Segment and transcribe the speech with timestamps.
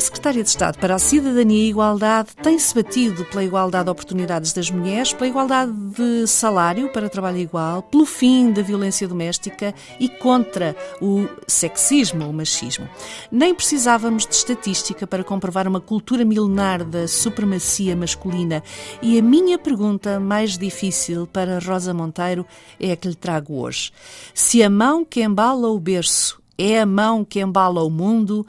[0.00, 4.50] A Secretária de Estado para a Cidadania e Igualdade tem-se batido pela igualdade de oportunidades
[4.50, 10.08] das mulheres, pela igualdade de salário para trabalho igual, pelo fim da violência doméstica e
[10.08, 12.88] contra o sexismo, o machismo.
[13.30, 18.62] Nem precisávamos de estatística para comprovar uma cultura milenar da supremacia masculina.
[19.02, 22.46] E a minha pergunta mais difícil para Rosa Monteiro
[22.80, 23.92] é a que lhe trago hoje.
[24.32, 28.46] Se a mão que embala o berço é a mão que embala o mundo,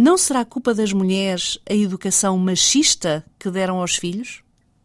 [0.00, 4.42] não será culpa das mulheres a educação machista que deram aos filhos?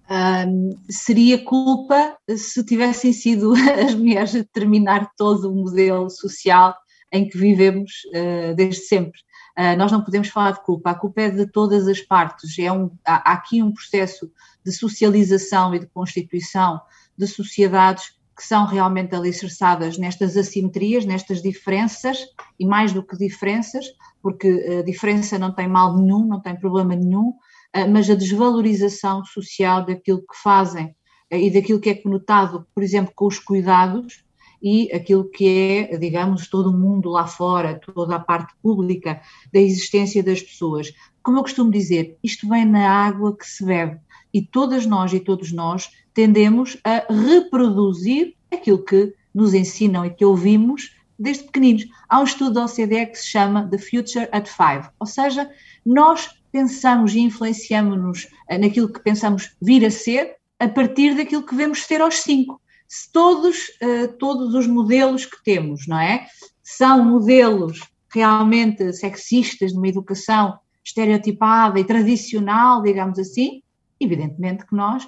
[0.09, 3.53] Um, seria culpa se tivessem sido
[3.85, 6.75] as mulheres a determinar todo o modelo social
[7.11, 9.19] em que vivemos uh, desde sempre.
[9.57, 12.59] Uh, nós não podemos falar de culpa, a culpa é de todas as partes.
[12.59, 14.29] É um, há, aqui um processo
[14.65, 16.81] de socialização e de constituição
[17.17, 22.19] de sociedades que são realmente alicerçadas nestas assimetrias, nestas diferenças,
[22.59, 23.85] e mais do que diferenças,
[24.21, 24.47] porque
[24.79, 27.33] a diferença não tem mal nenhum, não tem problema nenhum,
[27.73, 30.95] eh, mas a desvalorização social daquilo que fazem
[31.29, 34.25] eh, e daquilo que é conotado, por exemplo, com os cuidados
[34.61, 39.21] e aquilo que é, digamos, todo o mundo lá fora, toda a parte pública
[39.53, 40.91] da existência das pessoas.
[41.21, 43.99] Como eu costumo dizer, isto vem na água que se bebe
[44.33, 50.25] e todas nós e todos nós tendemos a reproduzir aquilo que nos ensinam e que
[50.25, 51.85] ouvimos desde pequeninos.
[52.09, 55.51] Há um estudo da OCDE que se chama The Future at Five, ou seja,
[55.85, 61.53] nós pensamos e influenciamos-nos eh, naquilo que pensamos vir a ser a partir daquilo que
[61.53, 62.61] vemos ser aos cinco.
[62.87, 66.27] Se todos, uh, todos os modelos que temos, não é?
[66.63, 73.61] São modelos realmente sexistas, de uma educação estereotipada e tradicional, digamos assim,
[73.99, 75.05] evidentemente que nós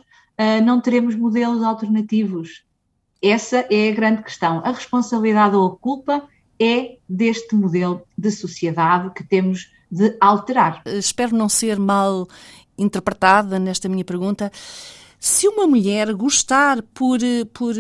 [0.64, 2.64] não teremos modelos alternativos.
[3.22, 4.62] Essa é a grande questão.
[4.64, 6.28] A responsabilidade ou a culpa
[6.60, 10.84] é deste modelo de sociedade que temos de alterar.
[10.86, 12.28] Espero não ser mal
[12.78, 14.52] interpretada nesta minha pergunta.
[15.20, 17.20] Se uma mulher gostar por,
[17.52, 17.74] por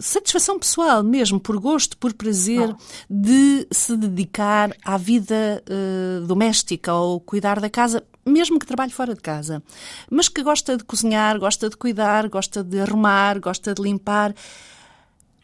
[0.00, 2.74] satisfação pessoal mesmo, por gosto, por prazer,
[3.08, 9.14] de se dedicar à vida uh, doméstica ou cuidar da casa, mesmo que trabalhe fora
[9.14, 9.62] de casa,
[10.10, 14.34] mas que gosta de cozinhar, gosta de cuidar, gosta de arrumar, gosta de limpar.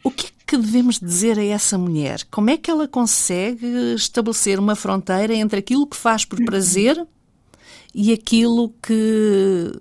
[0.03, 2.25] O que é que devemos dizer a essa mulher?
[2.29, 7.07] Como é que ela consegue estabelecer uma fronteira entre aquilo que faz por prazer
[7.93, 9.71] e aquilo que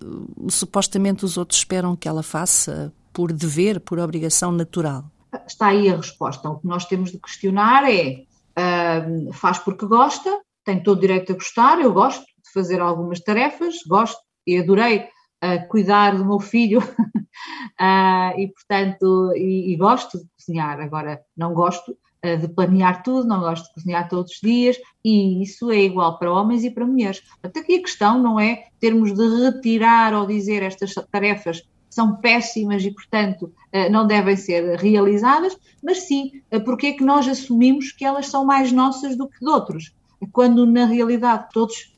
[0.49, 5.05] supostamente os outros esperam que ela faça por dever, por obrigação natural?
[5.47, 6.49] Está aí a resposta.
[6.49, 8.25] O que nós temos de questionar é:
[8.59, 13.21] uh, faz porque gosta, tem todo o direito a gostar, eu gosto, de fazer algumas
[13.21, 15.06] tarefas, gosto e adorei
[15.43, 20.81] uh, cuidar do meu filho uh, e, portanto, e, e, gosto de cozinhar.
[20.81, 25.43] Agora, não gosto uh, de planear tudo, não gosto de cozinhar todos os dias e
[25.43, 27.21] isso é igual para homens e para mulheres.
[27.21, 32.84] Portanto, aqui a questão não é termos de retirar ou dizer estas tarefas são péssimas
[32.84, 33.53] e, portanto,
[33.91, 38.71] não devem ser realizadas, mas sim, porque é que nós assumimos que elas são mais
[38.71, 39.93] nossas do que de outros,
[40.33, 41.91] quando na realidade todos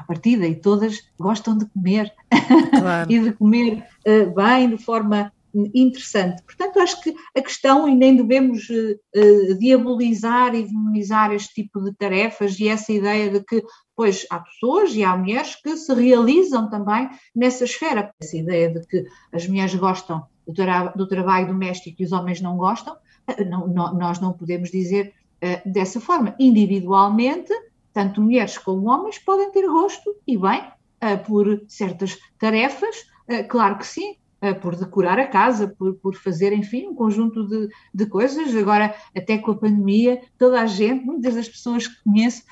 [0.00, 2.12] à partida e todas gostam de comer
[2.70, 3.10] claro.
[3.12, 5.32] e de comer uh, bem, de forma
[5.74, 6.42] interessante.
[6.44, 11.92] Portanto, acho que a questão, e nem devemos uh, diabolizar e demonizar este tipo de
[11.94, 13.62] tarefas e essa ideia de que,
[13.96, 18.12] pois, há pessoas e há mulheres que se realizam também nessa esfera.
[18.22, 22.40] Essa ideia de que as mulheres gostam do, tra do trabalho doméstico e os homens
[22.40, 22.96] não gostam,
[23.48, 25.12] não, não, nós não podemos dizer
[25.42, 26.34] uh, dessa forma.
[26.38, 27.52] Individualmente,
[27.92, 33.78] tanto mulheres como homens podem ter gosto e bem uh, por certas tarefas, uh, claro
[33.78, 38.06] que sim, uh, por decorar a casa, por, por fazer, enfim, um conjunto de, de
[38.06, 38.54] coisas.
[38.54, 42.42] Agora, até com a pandemia, toda a gente, muitas das pessoas que conheço,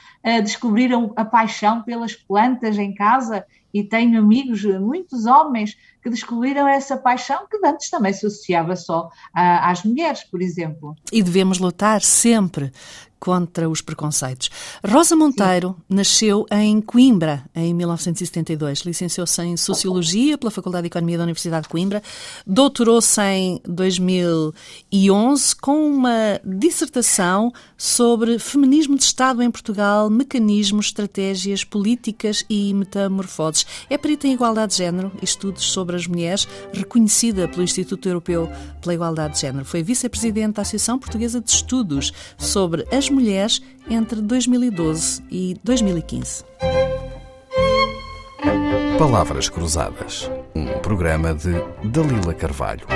[0.42, 5.76] descobriram a paixão pelas plantas em casa e tenho amigos, muitos homens,
[6.08, 10.96] que descobriram essa paixão que antes também se associava só às mulheres, por exemplo.
[11.12, 12.72] E devemos lutar sempre
[13.18, 14.50] contra os preconceitos.
[14.86, 15.96] Rosa Monteiro Sim.
[15.96, 18.80] nasceu em Coimbra em 1972.
[18.80, 22.02] Licenciou-se em Sociologia pela Faculdade de Economia da Universidade de Coimbra.
[22.46, 32.44] Doutorou-se em 2011 com uma dissertação sobre feminismo de Estado em Portugal, mecanismos, estratégias, políticas
[32.48, 33.66] e metamorfoses.
[33.90, 38.50] É perita em igualdade de género e estudos sobre mulheres, reconhecida pelo Instituto Europeu
[38.80, 39.64] pela Igualdade de Género.
[39.64, 46.44] Foi vice-presidente da Associação Portuguesa de Estudos sobre as mulheres entre 2012 e 2015.
[48.98, 51.52] Palavras Cruzadas, um programa de
[51.84, 52.86] Dalila Carvalho.